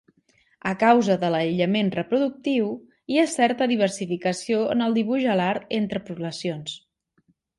A 0.67 0.69
causa 0.83 1.17
de 1.23 1.27
l'aïllament 1.33 1.91
reproductiu, 1.95 2.71
hi 3.15 3.19
ha 3.23 3.27
certa 3.35 3.67
diversificació 3.73 4.63
en 4.77 4.83
el 4.89 4.97
dibuix 5.01 5.29
alar 5.37 5.53
entre 5.81 6.05
poblacions. 6.11 6.77